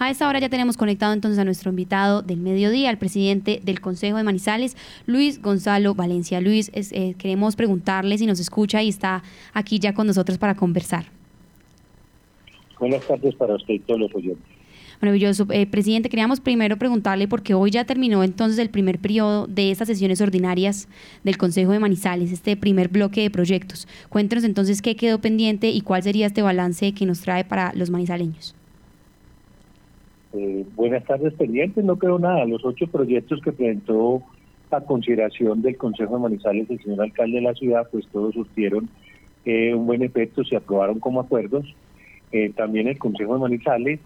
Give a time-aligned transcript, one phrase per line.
[0.00, 3.80] A esta hora ya tenemos conectado entonces a nuestro invitado del mediodía, al presidente del
[3.80, 6.40] Consejo de Manizales, Luis Gonzalo Valencia.
[6.40, 11.06] Luis, eh, queremos preguntarle si nos escucha y está aquí ya con nosotros para conversar.
[12.78, 14.44] Buenas tardes para usted y todos los oyentes.
[15.00, 15.48] Maravilloso.
[15.50, 19.88] Eh, presidente, queríamos primero preguntarle, porque hoy ya terminó entonces el primer periodo de estas
[19.88, 20.86] sesiones ordinarias
[21.24, 23.88] del Consejo de Manizales, este primer bloque de proyectos.
[24.10, 27.90] Cuéntenos entonces qué quedó pendiente y cuál sería este balance que nos trae para los
[27.90, 28.54] manizaleños.
[30.34, 31.84] Eh, buenas tardes, pendientes.
[31.84, 32.44] No quedó nada.
[32.44, 34.22] Los ocho proyectos que presentó
[34.70, 38.90] a consideración del Consejo de Manizales el señor alcalde de la ciudad, pues todos surtieron
[39.46, 41.64] eh, un buen efecto, se aprobaron como acuerdos.
[42.32, 44.00] Eh, también el Consejo de Manizales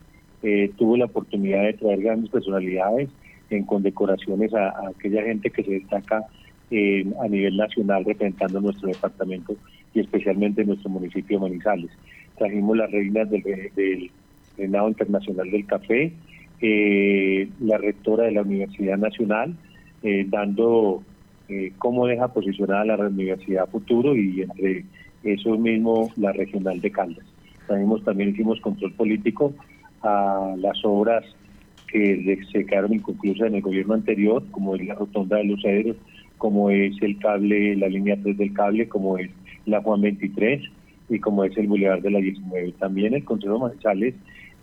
[0.76, 3.08] tuvo la oportunidad de traer grandes personalidades
[3.50, 9.54] en condecoraciones a, aquella gente que se destaca a nivel nacional representando nuestro departamento
[9.94, 11.90] y especialmente nuestro municipio de Manizales.
[12.38, 13.42] Trajimos las reinas del,
[13.76, 14.10] del
[14.56, 16.12] Senado Internacional del Café,
[16.60, 19.56] eh, la rectora de la Universidad Nacional,
[20.02, 21.02] eh, dando
[21.48, 24.84] eh, cómo deja posicionada la Universidad Futuro y entre
[25.24, 27.26] eso mismo la Regional de Caldas.
[27.66, 29.52] También, también hicimos control político
[30.02, 31.24] a las obras
[31.88, 35.96] que se quedaron inconclusas en el gobierno anterior, como es la Rotonda de los Cedros,
[36.38, 39.30] como es el cable, la línea 3 del cable, como es
[39.66, 40.62] la Juan 23
[41.10, 42.72] y como es el Boulevard de la 19.
[42.78, 44.14] También el Consejo Manizales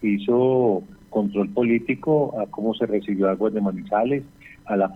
[0.01, 4.23] hizo control político a cómo se recibió Aguas de Manizales,
[4.65, 4.93] a la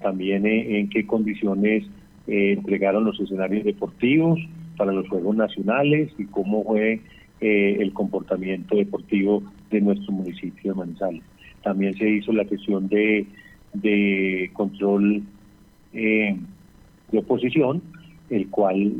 [0.00, 1.84] también en, qué condiciones
[2.26, 4.38] eh, entregaron los escenarios deportivos
[4.76, 7.00] para los Juegos Nacionales y cómo fue
[7.40, 11.22] eh, el comportamiento deportivo de nuestro municipio de Manizales.
[11.62, 13.26] También se hizo la sesión de,
[13.74, 15.22] de control
[15.94, 16.36] eh,
[17.10, 17.82] de oposición,
[18.30, 18.94] el cual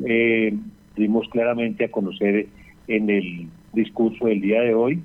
[0.97, 2.47] dimos claramente a conocer
[2.87, 5.03] en el discurso del día de hoy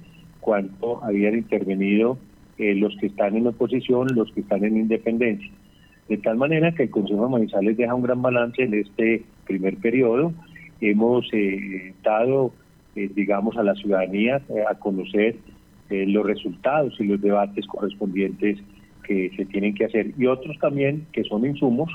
[0.48, 2.18] cuánto habían intervenido
[2.58, 5.52] eh, los que están en oposición, los que están en independencia.
[6.08, 9.76] De tal manera que el Consejo de Manizales deja un gran balance en este primer
[9.76, 10.32] periodo.
[10.80, 12.54] Hemos eh, dado,
[12.96, 15.36] eh, digamos, a la ciudadanía a conocer
[15.90, 18.58] los resultados y los debates correspondientes
[19.04, 21.90] que se tienen que hacer y otros también que son insumos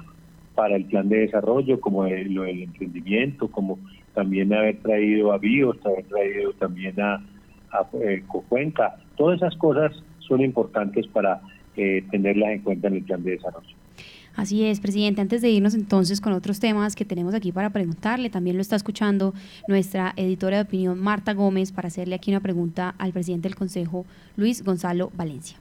[0.54, 3.78] para el plan de desarrollo, como lo del emprendimiento, como
[4.14, 7.14] también haber traído a BIOS, haber traído también a,
[7.70, 8.96] a eh, Cocuenca.
[9.16, 11.40] Todas esas cosas son importantes para
[11.76, 13.76] eh, tenerlas en cuenta en el plan de desarrollo.
[14.34, 15.20] Así es, presidente.
[15.20, 18.76] Antes de irnos entonces con otros temas que tenemos aquí para preguntarle, también lo está
[18.76, 19.34] escuchando
[19.68, 24.06] nuestra editora de opinión, Marta Gómez, para hacerle aquí una pregunta al presidente del Consejo,
[24.36, 25.58] Luis Gonzalo Valencia.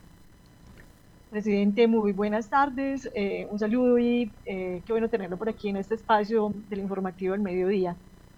[1.31, 3.09] Presidente, muy buenas tardes.
[3.13, 7.33] Eh, un saludo y eh, qué bueno tenerlo por aquí en este espacio del informativo
[7.33, 7.95] del mediodía.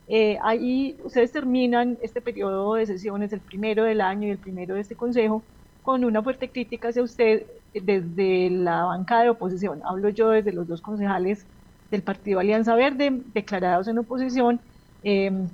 [0.07, 4.75] Eh, ahí ustedes terminan este periodo de sesiones, el primero del año y el primero
[4.75, 5.43] de este consejo,
[5.81, 7.43] con una fuerte crítica hacia usted
[7.73, 9.81] desde la bancada de oposición.
[9.85, 11.45] Hablo yo desde los dos concejales
[11.91, 14.59] del Partido Alianza Verde, declarados en oposición,
[15.03, 15.47] em,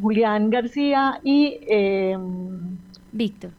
[0.00, 1.58] Julián García y...
[1.68, 2.78] Em,
[3.12, 3.50] Víctor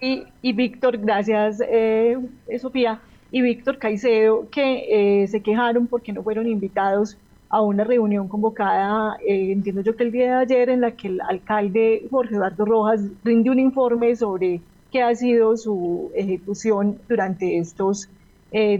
[0.00, 2.16] y, Víctor, gracias eh,
[2.60, 3.00] Sofía,
[3.30, 7.16] y Víctor Caicedo, que eh, se quejaron porque no fueron invitados
[7.50, 11.08] a una reunión convocada, eh, entiendo yo que el día de ayer, en la que
[11.08, 17.58] el alcalde Jorge Eduardo Rojas rinde un informe sobre qué ha sido su ejecución durante
[17.58, 18.08] estos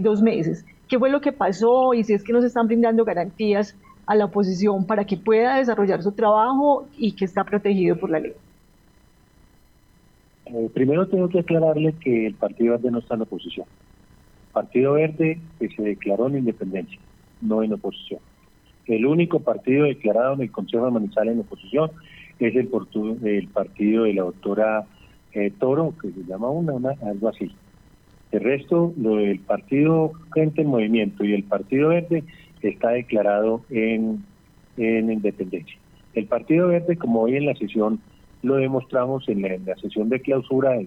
[0.01, 0.65] dos meses.
[0.89, 4.25] ¿Qué fue lo que pasó y si es que nos están brindando garantías a la
[4.25, 8.33] oposición para que pueda desarrollar su trabajo y que está protegido por la ley?
[10.47, 13.65] Eh, primero tengo que aclararle que el Partido Verde no está en oposición.
[14.51, 16.99] Partido Verde que se declaró en independencia,
[17.41, 18.19] no en oposición.
[18.87, 21.91] El único partido declarado en el Consejo de en oposición
[22.39, 22.69] es el,
[23.23, 24.85] el partido de la doctora
[25.33, 27.51] eh, Toro, que se llama una, algo así.
[28.31, 32.23] El resto, lo del partido Gente en Movimiento y el Partido Verde
[32.61, 34.23] está declarado en,
[34.77, 35.77] en independencia.
[36.13, 37.99] El Partido Verde, como hoy en la sesión
[38.41, 40.79] lo demostramos en la, sesión de clausura,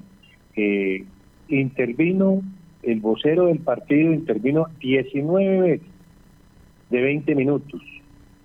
[0.54, 1.04] que
[1.48, 2.42] intervino,
[2.82, 5.93] el vocero del partido intervino 19 veces
[6.90, 7.80] de 20 minutos,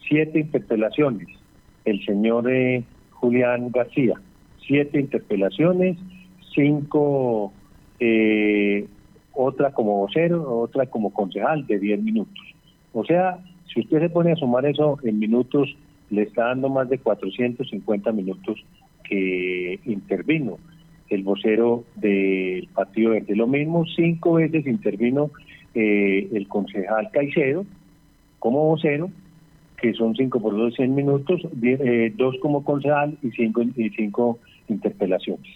[0.07, 1.27] siete interpelaciones,
[1.85, 4.15] el señor eh, Julián García,
[4.65, 5.97] siete interpelaciones,
[6.53, 7.53] cinco,
[7.99, 8.87] eh,
[9.33, 12.45] otra como vocero, otra como concejal de 10 minutos.
[12.93, 13.39] O sea,
[13.73, 15.75] si usted se pone a sumar eso en minutos,
[16.09, 18.63] le está dando más de 450 minutos
[19.03, 20.57] que intervino
[21.09, 23.35] el vocero del Partido Verde.
[23.35, 25.31] Lo mismo, cinco veces intervino
[25.73, 27.65] eh, el concejal Caicedo
[28.39, 29.09] como vocero,
[29.81, 34.39] que son cinco por dos, 100 minutos, eh, dos como concejal y cinco, y cinco
[34.67, 35.49] interpelaciones.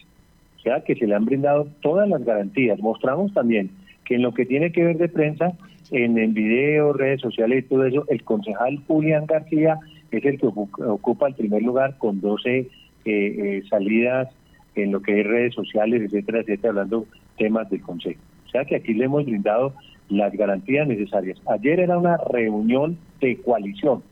[0.57, 2.79] O sea que se le han brindado todas las garantías.
[2.79, 3.69] Mostramos también
[4.05, 5.53] que en lo que tiene que ver de prensa,
[5.91, 9.77] en, en video, redes sociales y todo eso, el concejal Julián García
[10.11, 12.67] es el que ocupa el primer lugar con 12 eh,
[13.05, 14.29] eh, salidas
[14.75, 17.05] en lo que es redes sociales, etcétera, etcétera, hablando
[17.37, 18.21] temas del Consejo.
[18.45, 19.73] O sea que aquí le hemos brindado
[20.17, 21.39] las garantías necesarias.
[21.47, 24.03] Ayer era una reunión de coalición,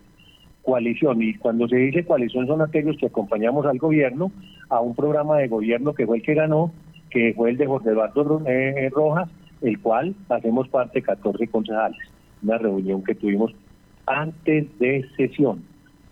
[0.64, 4.32] coalición, y cuando se dice coalición son aquellos que acompañamos al gobierno
[4.70, 6.72] a un programa de gobierno que fue el que ganó,
[7.10, 9.30] que fue el de Jorge Eduardo eh, Rojas,
[9.62, 12.00] el cual hacemos parte 14 concejales.
[12.42, 13.54] Una reunión que tuvimos
[14.08, 15.64] antes de sesión.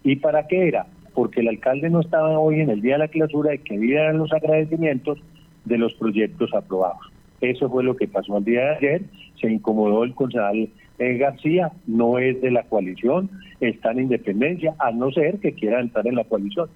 [0.03, 0.87] ¿Y para qué era?
[1.13, 4.31] Porque el alcalde no estaba hoy en el día de la clausura y quería los
[4.31, 5.19] agradecimientos
[5.65, 7.08] de los proyectos aprobados.
[7.41, 9.01] Eso fue lo que pasó el día de ayer.
[9.39, 10.69] Se incomodó el concejal
[10.99, 13.29] eh, García, no es de la coalición,
[13.61, 16.69] está en independencia, a no ser que quiera entrar en la coalición.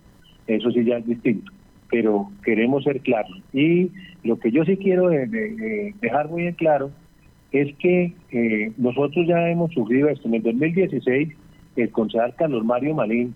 [0.48, 1.52] Eso sí ya es distinto.
[1.90, 3.38] Pero queremos ser claros.
[3.52, 3.92] Y
[4.24, 6.92] lo que yo sí quiero dejar muy en claro
[7.52, 10.28] es que eh, nosotros ya hemos sufrido esto.
[10.28, 11.30] En el 2016,
[11.76, 13.36] el concejal Carlos Mario Malín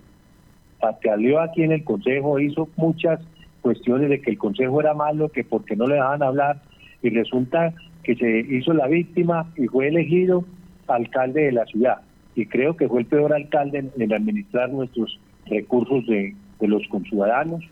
[0.79, 3.19] patealeó aquí en el consejo, hizo muchas
[3.61, 6.61] cuestiones de que el consejo era malo, que porque no le dejaban hablar,
[7.01, 7.73] y resulta
[8.03, 10.45] que se hizo la víctima y fue elegido
[10.87, 11.97] alcalde de la ciudad.
[12.35, 17.63] Y creo que fue el peor alcalde en, administrar nuestros recursos de, los conciudadanos.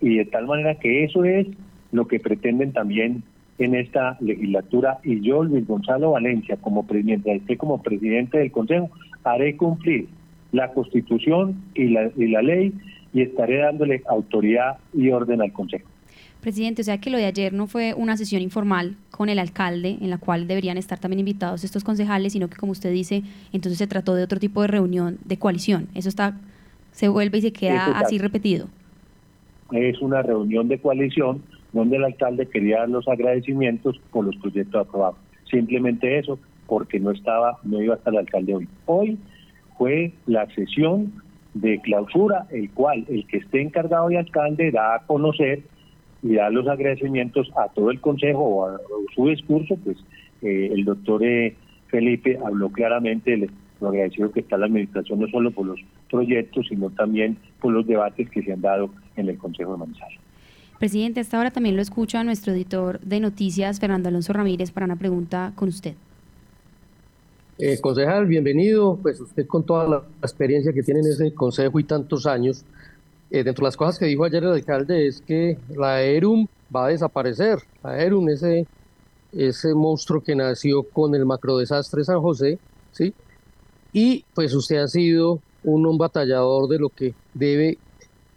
[0.00, 1.46] Y de tal manera que eso es
[1.92, 3.22] lo que pretenden también
[3.58, 4.98] en esta legislatura.
[5.04, 8.90] Y yo, Luis Gonzalo Valencia, como presidente, como presidente del Consejo,
[9.24, 10.08] haré cumplir
[10.52, 12.72] la Constitución y la, y la ley
[13.12, 15.88] y estaré dándole autoridad y orden al Consejo.
[16.40, 19.98] Presidente, o sea que lo de ayer no fue una sesión informal con el alcalde
[20.00, 23.22] en la cual deberían estar también invitados estos concejales, sino que como usted dice,
[23.52, 25.88] entonces se trató de otro tipo de reunión de coalición.
[25.94, 26.38] Eso está
[26.92, 28.66] se vuelve y se queda así repetido.
[29.72, 31.42] Es una reunión de coalición
[31.72, 35.16] donde el alcalde quería dar los agradecimientos por los proyectos aprobados.
[35.48, 38.68] Simplemente eso, porque no estaba, no iba hasta el alcalde hoy.
[38.86, 39.18] Hoy
[39.78, 41.12] fue la sesión
[41.54, 45.62] de clausura, el cual el que esté encargado de alcalde da a conocer
[46.22, 48.78] y da los agradecimientos a todo el consejo o a,
[49.14, 49.96] su discurso, pues
[50.42, 51.54] eh, el doctor eh,
[51.88, 53.50] Felipe habló claramente de
[53.80, 55.80] lo agradecido que está la administración no solo por los
[56.10, 60.18] proyectos, sino también por los debates que se han dado en el Consejo de Manizales.
[60.78, 64.96] Presidente, hasta ahora también lo escucha nuestro editor de noticias, Fernando Alonso Ramírez, para una
[64.96, 65.94] pregunta con usted.
[67.58, 68.98] Eh, concejal, bienvenido.
[69.02, 72.64] Pues usted con toda la experiencia que tiene en ese consejo y tantos años,
[73.30, 76.86] eh, dentro de las cosas que dijo ayer el alcalde es que la ERUM va
[76.86, 77.58] a desaparecer.
[77.82, 78.66] La ERUM, ese,
[79.32, 82.58] ese monstruo que nació con el macrodesastre San José,
[82.92, 83.14] ¿sí?
[83.92, 87.78] Y pues usted ha sido un, batallador de lo que debe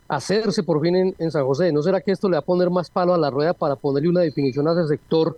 [0.08, 1.72] hacerse por fin en, en, San José.
[1.72, 4.10] ¿No será que esto le va a poner más palo a la rueda para ponerle
[4.10, 5.38] una definición a ese sector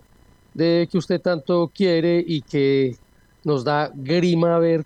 [0.52, 2.96] de que usted tanto quiere y que
[3.44, 4.84] nos da grima ver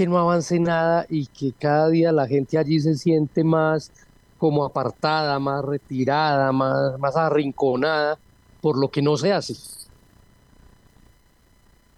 [0.00, 3.92] que no avance nada y que cada día la gente allí se siente más
[4.38, 8.16] como apartada, más retirada, más, más arrinconada
[8.62, 9.52] por lo que no se hace.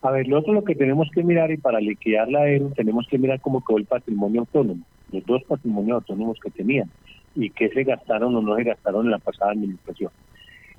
[0.01, 3.19] A ver, nosotros lo que tenemos que mirar y para liquidar la ERU tenemos que
[3.19, 6.91] mirar cómo quedó el patrimonio autónomo, los dos patrimonios autónomos que tenían
[7.37, 10.11] y qué se gastaron o no se gastaron en la pasada administración.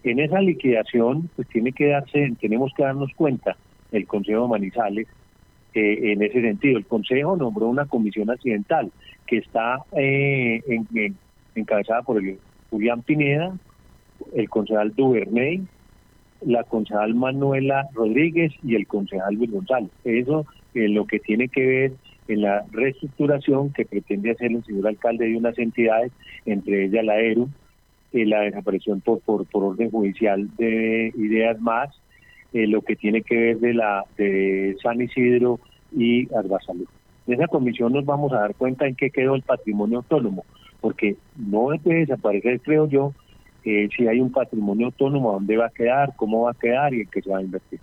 [0.04, 3.56] En esa liquidación, pues tiene que darse, tenemos que darnos cuenta,
[3.94, 5.08] el Consejo de Manizales,
[5.76, 6.78] en ese sentido.
[6.78, 8.92] El Consejo nombró una comisión accidental
[9.26, 10.62] que está eh,
[11.56, 12.38] encabezada por el
[12.70, 13.56] Julián Pineda,
[14.34, 15.62] el concejal Duvernay,
[16.42, 19.92] la concejal Manuela Rodríguez y el concejal Luis González.
[20.04, 21.92] Eso es lo que tiene que ver
[22.28, 26.12] en la reestructuración que pretende hacer el señor alcalde de unas entidades,
[26.46, 27.50] entre ellas la ERU,
[28.14, 31.90] eh, la desaparición por, por, por orden judicial de ideas más,
[32.54, 35.60] eh, lo que tiene que ver de la de San Isidro
[35.92, 36.28] y
[36.66, 36.88] Salud.
[37.26, 40.46] En esa comisión nos vamos a dar cuenta en qué quedó el patrimonio autónomo,
[40.82, 43.14] porque no puede desaparecer, creo yo,
[43.64, 47.02] eh, si hay un patrimonio autónomo, dónde va a quedar, cómo va a quedar y
[47.02, 47.80] en qué se va a invertir.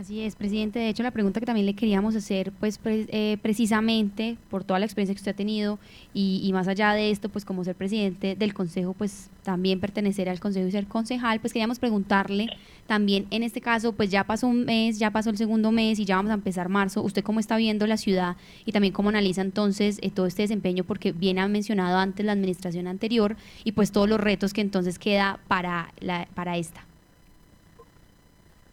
[0.00, 0.78] Así es, presidente.
[0.78, 4.86] De hecho, la pregunta que también le queríamos hacer, pues eh, precisamente por toda la
[4.86, 5.78] experiencia que usted ha tenido
[6.14, 10.30] y, y, más allá de esto, pues como ser presidente del consejo, pues también pertenecer
[10.30, 12.46] al consejo y ser concejal, pues queríamos preguntarle
[12.86, 16.06] también en este caso, pues ya pasó un mes, ya pasó el segundo mes y
[16.06, 17.02] ya vamos a empezar marzo.
[17.02, 20.84] ¿Usted cómo está viendo la ciudad y también cómo analiza entonces eh, todo este desempeño?
[20.84, 24.98] Porque bien ha mencionado antes la administración anterior y pues todos los retos que entonces
[24.98, 26.86] queda para, la, para esta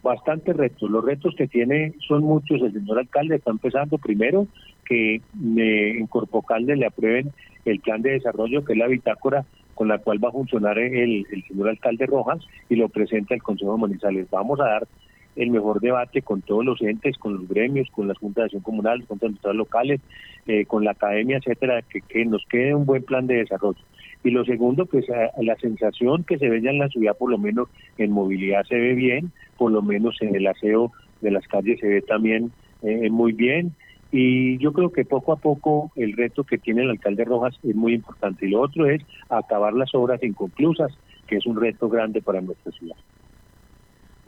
[0.07, 0.89] bastantes retos.
[0.89, 2.61] Los retos que tiene son muchos.
[2.61, 4.47] El señor alcalde está empezando primero
[4.85, 7.31] que en Corpocalde le aprueben
[7.65, 9.45] el plan de desarrollo, que es la bitácora
[9.75, 13.43] con la cual va a funcionar el, el señor alcalde Rojas y lo presenta el
[13.43, 14.29] Consejo de Manizales.
[14.31, 14.87] Vamos a dar
[15.35, 18.63] el mejor debate con todos los entes, con los gremios, con las juntas de acción
[18.63, 20.01] comunal, con estados locales,
[20.47, 23.77] eh, con la academia, etcétera, que nos quede un buen plan de desarrollo.
[24.23, 25.05] Y lo segundo, pues
[25.39, 28.75] la sensación que se ve ya en la ciudad, por lo menos en movilidad se
[28.75, 33.09] ve bien, por lo menos en el aseo de las calles se ve también eh,
[33.09, 33.73] muy bien.
[34.11, 37.75] Y yo creo que poco a poco el reto que tiene el alcalde Rojas es
[37.75, 38.45] muy importante.
[38.45, 40.91] Y lo otro es acabar las obras inconclusas,
[41.27, 42.95] que es un reto grande para nuestra ciudad.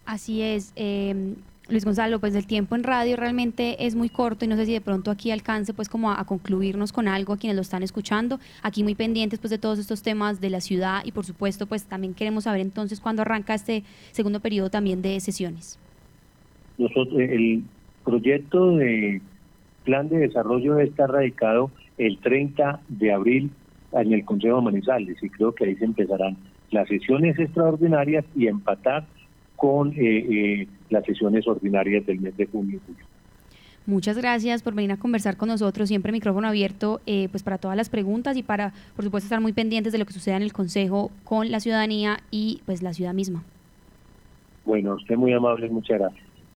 [0.05, 0.73] Así es.
[0.75, 1.35] Eh,
[1.69, 4.73] Luis Gonzalo, pues el tiempo en radio realmente es muy corto y no sé si
[4.73, 8.39] de pronto aquí alcance pues como a, concluirnos con algo a quienes lo están escuchando.
[8.63, 11.85] Aquí muy pendientes pues de todos estos temas de la ciudad y por supuesto pues
[11.85, 15.79] también queremos saber entonces cuándo arranca este segundo periodo también de sesiones.
[16.79, 17.63] Nosotros, el
[18.03, 19.21] proyecto de
[19.83, 23.51] plan de desarrollo está radicado el 30 de abril
[23.91, 26.37] en el Consejo de Manizales y creo que ahí se empezarán
[26.71, 29.05] las sesiones extraordinarias y empatar
[29.59, 33.05] con eh, eh, las sesiones ordinarias del mes de junio y julio.
[33.85, 35.89] Muchas gracias por venir a conversar con nosotros.
[35.89, 39.51] Siempre micrófono abierto eh, pues para todas las preguntas y para, por supuesto, estar muy
[39.51, 43.13] pendientes de lo que suceda en el Consejo con la ciudadanía y pues la ciudad
[43.13, 43.43] misma.
[44.65, 46.28] Bueno, usted muy amable, muchas gracias.